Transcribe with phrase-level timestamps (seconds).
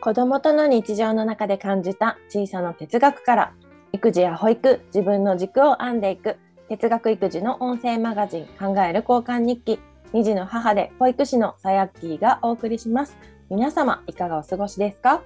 [0.00, 3.52] 子供との日常の中で感じた小さな哲学から
[3.92, 6.36] 育児や保育、自分の軸を編んでいく
[6.68, 9.80] 哲学育児の音声マガジン考える交換日記
[10.12, 13.16] 2児の母で保育士のさやっきーがお送りします。
[13.48, 15.22] 皆様いかがお過ごしですか？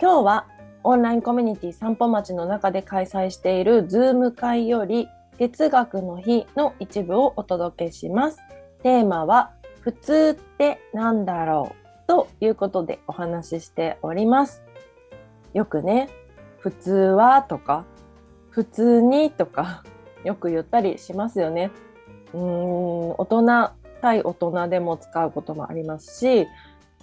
[0.00, 0.46] 今日は
[0.82, 5.08] オンラインコミュニティ散歩町の中で開催しているズーム会より
[5.38, 8.38] 哲学の日の一部をお届けします。
[8.82, 11.85] テーマは普通ってなんだろう？
[12.06, 14.62] ということでお話ししております。
[15.54, 16.08] よくね、
[16.58, 17.84] 普通はとか、
[18.50, 19.82] 普通にとか、
[20.24, 21.70] よく言ったりしますよね。
[22.34, 26.46] うーん、大人対大人でも使うこともありますし、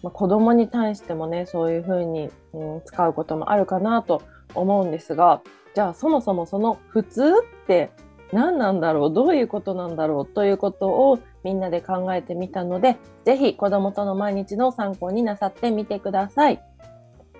[0.01, 4.21] まあ、子供に対してもね、そういうふうに、うん、使うこともあるかなと
[4.53, 5.41] 思うんですが、
[5.73, 7.23] じゃあそもそもその普通
[7.63, 7.91] って
[8.33, 9.13] 何なんだろう？
[9.13, 10.25] どういうことなんだろう？
[10.25, 16.61] ということをみんなで考えてみたので、ぜひ子供との毎日の参考になさってみてください。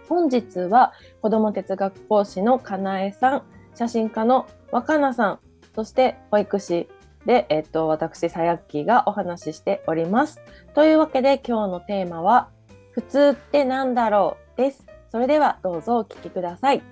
[0.08, 3.44] 本日は子供哲学講師のかなえさん、
[3.76, 5.40] 写真家の若菜さん、
[5.76, 6.88] そして保育士
[7.26, 10.42] で、えっと、私、さやっきーがお話ししております。
[10.76, 12.50] というわけで今日のテーマは、
[12.92, 14.58] 普通って何だろう？
[14.58, 14.86] です。
[15.10, 16.84] それではどうぞお聞きください。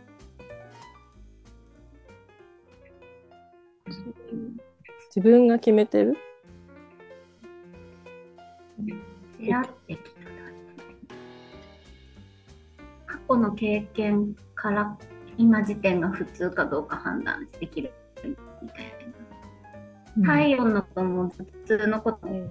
[5.13, 6.17] 自分が決めてる？
[9.39, 10.03] 出会ってきた
[13.05, 14.97] 過去の経験から
[15.37, 17.91] 今時点が普通かどうか判断できる
[18.23, 18.35] み
[18.69, 18.85] たい
[20.17, 20.27] な。
[20.27, 22.49] 体温のことも頭痛のことも、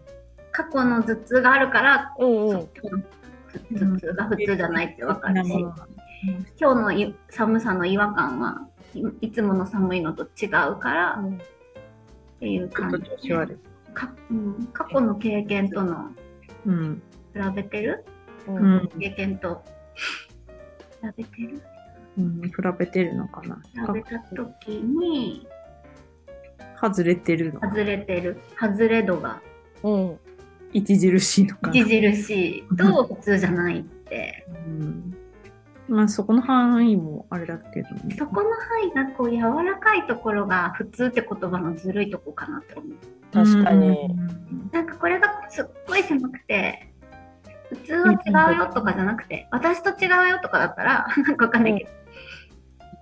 [0.53, 2.59] 過去の頭痛があるから、うんうん。
[2.59, 2.69] 頭
[3.99, 5.75] 痛が普通じゃないってわかるし、今
[6.59, 11.25] 日のい寒さの違和感はいいつもの寒いのと違うから
[12.41, 13.93] っていうちょっと感じ調子悪い。
[13.93, 16.09] か、うん、過去の経験との
[16.65, 17.03] うん。
[17.35, 18.05] 比べてる？
[18.49, 18.89] ううんん。
[18.99, 19.63] 経験と
[21.03, 21.63] 比べてる？
[22.19, 23.57] うん、比べてるのかな。
[23.57, 25.47] 比べた時に
[26.81, 27.61] 外れてるの。
[27.61, 29.43] 外れてる外れ度が
[29.83, 30.19] うん。
[30.75, 31.83] 著しいのかな。
[31.83, 35.10] 著しいと普通じゃないってうん。
[35.91, 38.15] まあそこの範囲もあれだけどね。
[38.17, 42.93] そこの範囲がこう柔らかいところが普通って言葉のずるいとこかなって思う
[43.33, 43.89] 確かに。
[43.89, 46.89] うんなんかこれがすっごい狭くて
[47.71, 48.13] 普通は
[48.51, 51.91] 違うよとかじゃなくて私と違うよとかだったら なんかわかんないけど、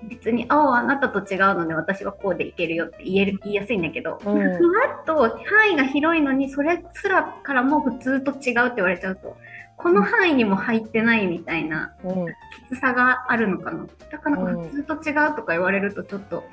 [0.04, 4.56] 別に「あああなたと違うので私はこうでいけるよ」って言える言いやすいんだけど、うん。
[4.56, 9.36] ふわっと範囲が広いのにそれすらからも普通と違うって言われちゃうと
[9.76, 12.26] この範囲にも入ってないみたいなうん。
[12.26, 13.86] きつさがあるのかな。
[14.10, 16.44] だからなんかうん普通と違うとか言われるとちょっと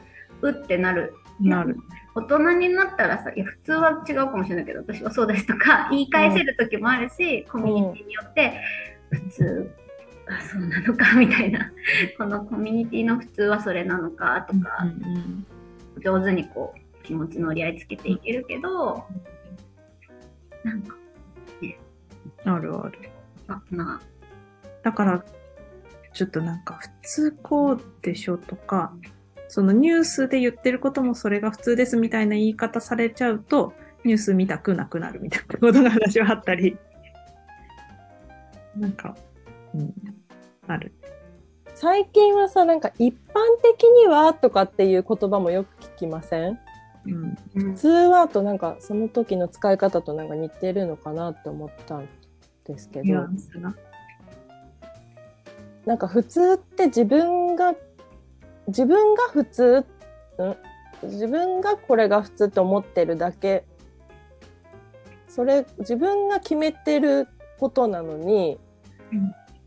[0.42, 1.14] うってなる。
[1.40, 1.78] なる。
[2.16, 8.62] 大人になったらさ、いや、普通は違うかもしれないけど、私はそうですとか、言い返せる時もあるし、コミュニティによって、
[9.10, 9.72] 普通、
[10.28, 11.72] あ、そうなのか、みたいな、
[12.18, 15.46] このコミュニティの普通はそれなのか、とか、うん
[16.02, 19.06] 上手にこう、気持ちの折り合いつけていけるけど、
[20.64, 20.96] なんか、
[21.62, 23.10] うんあるある。
[23.48, 25.26] あまあ、だから、
[26.14, 28.94] ちょっとなんか普通こうでしょとか、
[29.48, 36.78] そのニュースで言ってることもそれが普通ですみたいな言い方されちゃうと、ニュース見たくなくなるみたいなことが私はあったり。
[38.76, 39.16] なんか、
[39.78, 39.94] うん、
[40.68, 40.94] ある。
[41.74, 43.18] 最近はさ、なんか一般
[43.62, 46.60] 的にはとかっていう言葉もよく聞きません？
[47.06, 47.38] うん。
[47.56, 52.08] うん普通はとなんかその時の使い方となんか似てるのかなって思ったん
[52.66, 53.28] ですけど。
[55.86, 57.76] なんか普通って自分が
[58.68, 59.86] 自分が普通、
[61.04, 61.08] ん？
[61.08, 63.66] 自分がこれが普通って思ってるだけ？
[65.28, 67.28] それ自分が決めてる
[67.60, 68.58] ことなのに、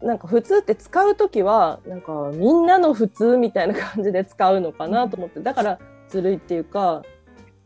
[0.03, 5.79] なんか普通って使う時はなんかみんなの普通みたいな感じで使うのかなと思ってだから
[6.09, 7.03] ずるいっていうか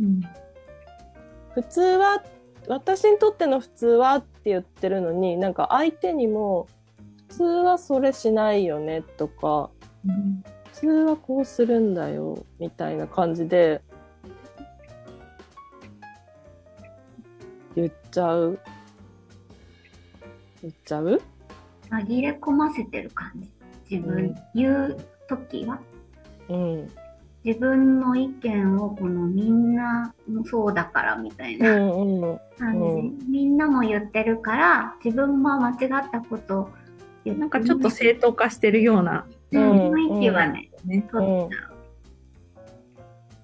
[0.01, 0.21] うん。
[1.55, 2.23] 普通は
[2.69, 6.67] 私にとっての普通はって言ってるのになんか相手にも
[7.29, 9.71] 普通はそれしないよねとか
[10.07, 10.43] うん
[10.73, 13.83] 普通はこうするんだよみたいな感じで
[17.77, 18.59] 言っちゃう
[20.63, 21.21] 言っちゃう？
[21.93, 23.51] 紛れ込ませてる感じ。
[23.97, 24.35] 自分、うん。
[24.55, 24.97] 言う
[25.29, 25.79] 時は、
[26.49, 26.91] うん。
[27.45, 31.77] 自分の意見をこのみんなもそうだからみたいうな。
[31.77, 32.41] んうん。
[32.59, 33.31] 感じ、うん。
[33.31, 35.79] みんなも言ってるから自分も間違っ
[36.11, 36.71] たことを
[37.25, 39.27] 言ってなんかちょっと正当化してるような。
[39.51, 39.93] うんうん。
[39.93, 41.07] 雰囲気はね、ね。
[41.11, 41.69] 取っちゃ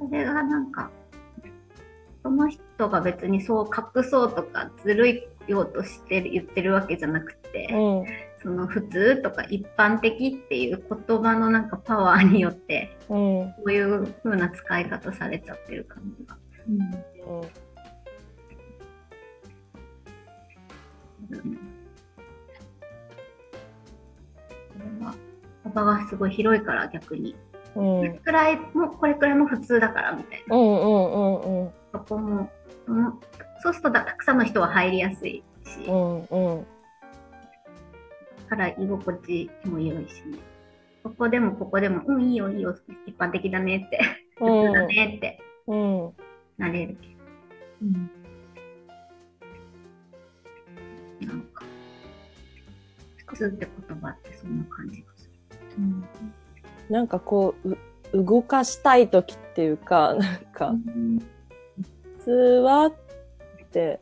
[0.05, 0.91] う、それがなんか
[2.23, 13.52] その人が別にそう隠そうとかずるいようとしてる言ってるわけじゃなくて、うんその普通とか一般的っていう言葉のなんかパワーによって、うん。
[13.52, 16.37] こういう風な使い方されちゃってる感じが。
[16.69, 16.81] うん。
[21.31, 21.58] うん。
[25.64, 27.37] 幅がすごい広いから逆に。
[27.75, 27.82] うん。
[27.82, 30.56] これくらいも、これくらいも普通だからみたいな。
[30.56, 30.62] うん。
[30.62, 30.79] うん。
[30.79, 31.64] うん。
[31.64, 31.70] うん。
[31.93, 32.50] そこも、
[32.87, 33.20] その
[33.62, 34.38] そうするとたくさん。
[34.38, 36.25] の人は入りやすいし、うん。
[36.25, 36.67] うん
[38.49, 40.39] から居心地も良いしね。
[41.03, 44.00] ここでもここでも、うん、いいよいいよ、一般的だねって、
[44.37, 46.12] 普通だねってうん。
[46.56, 47.09] なれるけ
[47.83, 48.11] うん。
[51.21, 51.65] ど、なんか、
[53.27, 55.33] 普通って言葉ってそんな感じがする。
[55.79, 56.05] うん。
[56.89, 57.79] なんかこうう
[58.12, 60.73] 動かしたい時っていうかなんか
[62.19, 62.95] 普通はっ
[63.71, 64.00] て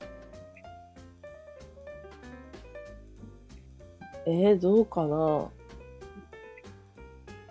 [4.27, 5.49] えー、どうかな？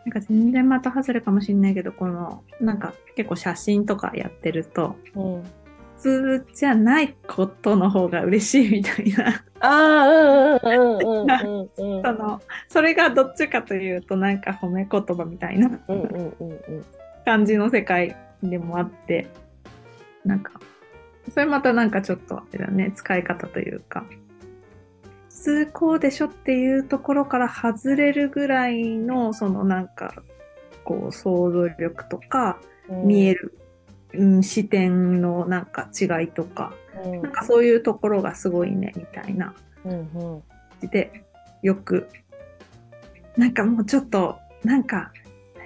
[0.05, 5.43] なんか全然また外れかもしれないけど、この、なんか結構写真とかやってると、うん。
[5.97, 9.43] 普通じゃないことの方が嬉しいみたいな。
[9.61, 12.03] ああうんうんうんうんうんうん。
[12.03, 15.67] その、それがどっちかというと、なんか褒め言葉みたいな。
[15.87, 16.85] うんうんうんうん。
[17.23, 19.27] 感じの世界でもあって、
[20.23, 20.51] なんか、
[21.33, 24.34] それまたなんかちょっとあれだね、使い方というか、普
[25.45, 30.23] 通こうでしょっていうところから外れるぐらいの、そのなんか、
[30.83, 32.57] こう想像力とか、
[32.89, 33.07] うん。
[33.07, 33.55] 見える、
[34.13, 36.73] うん、視点のなんか違いとか、
[37.05, 37.21] うん。
[37.21, 39.53] なんかそういうところがすごいね、みたいな。
[39.85, 40.43] うん
[40.81, 40.89] うん。
[40.89, 41.23] で、
[41.61, 42.07] よく、
[43.37, 45.11] なんかもうちょっと、なんか、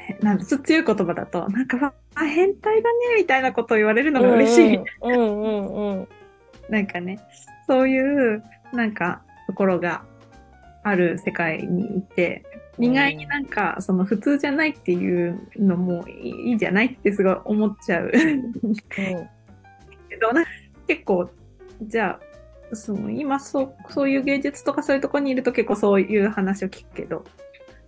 [0.09, 4.79] へなんつ強い言葉だと、なんか、あ、変態だね、みたいなことを言われるのが嬉しい。
[6.69, 7.19] なんかね、
[7.65, 8.43] そういう、
[8.73, 10.03] なんか、ところが
[10.83, 12.43] ある世界にいて、
[12.77, 18.11] 意外になんか、その普通じゃないっていうのもいいじゃないってすごい思っちゃう。
[18.11, 20.29] けど、
[20.87, 21.31] 結構、
[21.81, 22.19] じゃ
[22.71, 27.25] あ、その今そう、そういう芸術とかそういうところにいると結構そういう話を聞くけど、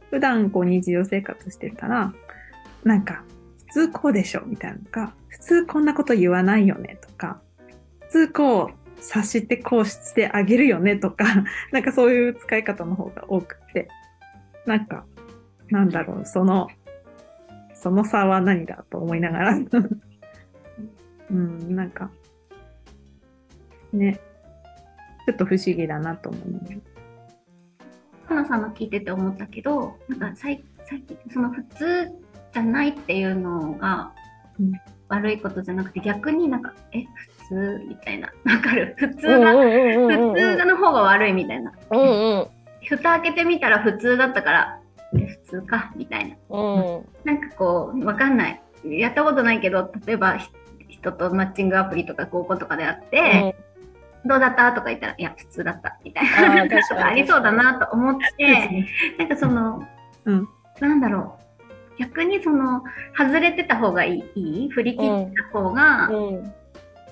[0.09, 2.11] 普段こう日常生活してたら、
[2.83, 3.23] なんか、
[3.67, 7.39] 普通こうでしょみたいなのが、普通こんなこと言わないよねとか、
[8.07, 11.25] 普通こう察してこうしてあげるよねとか、
[11.71, 13.88] なんかそういう使い方の方が多くて、
[14.65, 15.06] なんか、
[15.69, 16.68] なんだろう、その、
[17.74, 19.57] その差は何だと思いながら、
[21.30, 22.12] うん、なんか、
[23.92, 24.19] ね、
[25.25, 26.81] ちょっと不思議だなと思います。
[28.25, 32.12] 花さんの聞いてて思ったけど、なんか最最近、その普通
[32.53, 34.13] じゃないっていうのが
[34.59, 34.74] うん。
[35.12, 38.30] 悪いことじゃなくて、逆になんか、え、普通みたいな。
[38.45, 41.71] わかる普通うんが、うんうんうん普通の方が悪いみたいな。
[41.92, 42.48] うんうん
[42.88, 44.80] 蓋開けてみたら普通だったから、
[45.15, 46.36] え、普通かみたいな。
[46.50, 48.62] うんなんかこう、わかんない。
[48.83, 50.50] やったことないけど、例えばひ
[50.89, 53.56] 人とマッチングアプリとか合コンとかであって、
[54.25, 54.71] どうだった？
[54.74, 56.63] とか言ったら、いや、普通だったみたいあな。
[56.65, 58.88] ー確かにありそうだなと思って、
[59.18, 59.83] なんかその、
[60.25, 60.48] うん
[60.80, 62.00] なんだろう。
[62.00, 62.83] 逆にその、
[63.15, 64.39] 外れてた方がいい？
[64.42, 66.53] いい振り切った方が、うん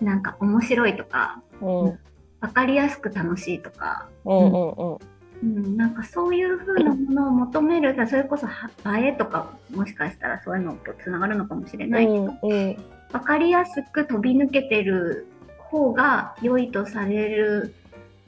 [0.01, 1.83] なんか面白いとか、うん。
[1.85, 1.99] うん
[2.41, 4.97] わかりやすく楽しいとか、うんうん
[5.43, 12.77] うん、なんかそういう風なものを求める、それこそは映えとか、もしかしたらそういうのとつながるのかもしれないけど、うん
[13.11, 17.73] わかりやすく飛び抜けてる方が良いとされる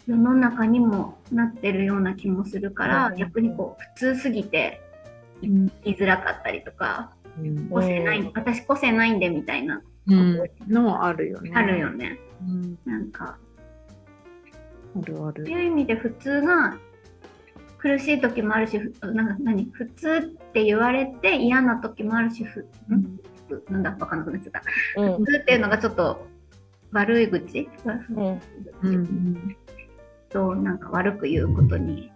[0.08, 4.82] 世の中にもなってるような気もするから、うん逆にこう普通すぎて
[5.42, 5.72] うん。
[5.84, 7.70] 言いづらかったりとか、うん。
[7.70, 8.32] 個性ない、うん。
[8.34, 11.52] 私個性ないんでみたいな、うん、のもあるよね。
[11.54, 12.20] あるよね。
[12.42, 13.38] うん、なんか、
[14.96, 15.50] あるある。
[15.50, 16.76] いう意味で普通が
[17.78, 19.66] 苦しい時もあるし、ふなんか何？
[19.72, 23.20] 普通って言われて嫌な時もあるし、ふん。
[23.70, 24.64] なんだわかんなくなっちゃった。
[25.02, 25.26] うん。
[25.26, 26.26] 普通っていうのがちょっと
[26.92, 27.70] 悪い口、
[28.84, 30.64] うん。
[30.64, 32.12] なんか悪く言うことに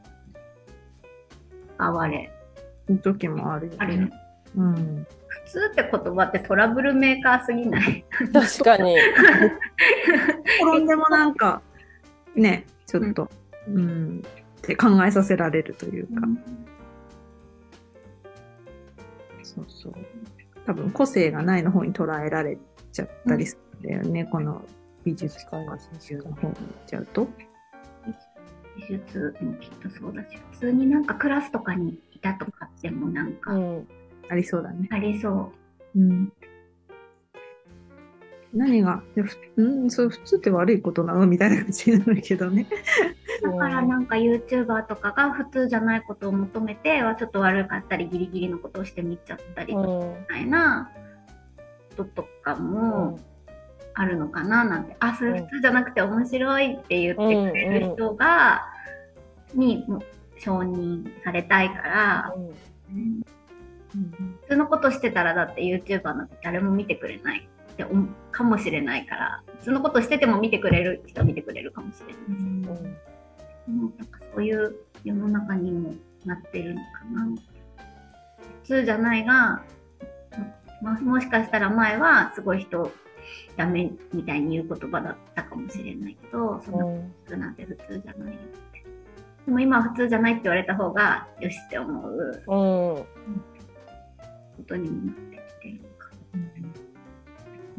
[1.78, 2.32] 哀れ。
[2.88, 3.78] うん、時もあるよね。
[3.80, 4.10] あるよ。
[4.56, 5.08] うん。
[5.28, 8.06] 普通って言葉ってトラブルメーカーすぎない？
[8.34, 8.96] 確かに。
[10.62, 11.62] 転んでもなんか、
[12.36, 13.30] ね、ちょっと、
[13.68, 14.24] うん、
[14.58, 16.28] って考えさせられるというか、
[19.44, 19.94] そうそう。
[20.66, 22.58] 多分個性がないの方に捉えられ
[22.92, 24.64] ちゃったりするんだよね、この
[25.04, 25.58] 美術とか
[25.94, 27.28] 美術の方に行っちゃうと。
[28.76, 33.88] 美術もきっとそうだし普通になんかクラスとかにいたとかでもなんうかん
[34.30, 34.88] ありそうだね。
[34.92, 35.52] ありそ
[35.96, 36.00] う。
[36.00, 36.26] ん。
[36.26, 36.32] う
[38.54, 41.28] 何が、いやふうん、それ普通って悪いことなの？
[41.28, 42.68] みたいな感じになるけどね。
[43.44, 50.26] だからなんか YouTuber とかが普通じゃないことを求めてはちょっと悪かったりギリギリのことをしてみちゃったりみうん。
[50.28, 50.90] たいな
[51.98, 53.20] こととかも
[53.94, 54.64] あるのかな。
[54.64, 58.64] なんて、あそれ普通じゃなくて面白いって言ってくれる人が、
[59.54, 60.02] にも
[60.38, 62.34] 承認されたいから、
[62.90, 63.22] うん
[64.44, 67.86] 普通のことしてたらだって YouTuber なんて誰も見てくれないって
[68.32, 72.16] かもしれないから普通のことしてても見てくれる人は見てくれるかもしれない。
[72.28, 72.62] うん
[73.98, 77.26] なんかそういう世の中にもなってるのかな。
[78.64, 79.64] 普通じゃないが、
[80.82, 82.92] ま、もしかしたら前はすごい人
[83.58, 88.86] ダメみたいに言う言葉だったかもしれないけど、そんなうん普通なんて普通じゃないよって。
[89.46, 92.56] でも今は普通じゃないって言われた方がよしって思うう
[93.00, 93.55] ん
[94.58, 96.38] ことにもなってきてるのかう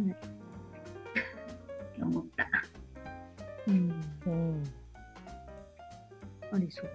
[0.03, 0.15] ん っ
[1.97, 2.47] て思った。
[3.67, 3.91] うん、
[4.27, 4.65] うん。
[6.53, 6.91] ありそう。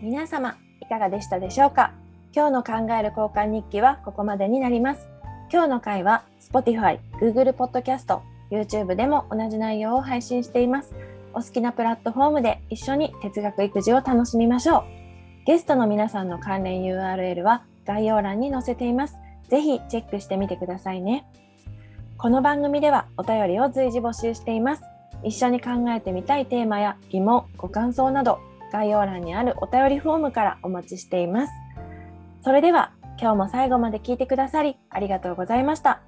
[0.00, 1.92] 皆様いかがでしたでしょうか？
[2.34, 5.08] 今日の考える交換日記はここまでになります。
[5.52, 8.20] 今日の回は Spotify、Google Podcast、
[8.52, 10.94] YouTube でも同じ内容を配信しています。
[11.32, 14.84] お好きなプラットフォームで一緒に哲学育児を楽しみましょう。
[15.46, 19.16] ゲストの皆さんの関連 URL は概要欄に載せています。
[19.48, 21.26] ぜひチェックしてみてくださいね。
[22.18, 24.82] この番組ではお便りを随時募集しています。
[25.24, 28.38] 一緒に考えてみたいテーマや疑問、ご感想など
[28.70, 31.52] 概要欄にあるお便りフォームからお待ちしています。
[32.42, 36.00] それでは今日も最後まで聞いてくださりありがとうございました。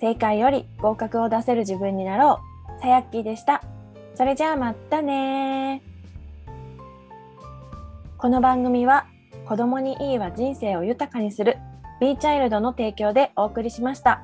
[0.00, 2.40] 正解より合格を出せる自分になろ
[2.78, 2.80] う。
[2.82, 3.62] さやっきーでした。
[4.14, 5.82] それじゃあまたね
[8.18, 9.06] この番組は
[9.46, 11.58] 子供にいいは人生を豊かにする
[12.00, 14.22] B チャイルドの提供でお送りしました。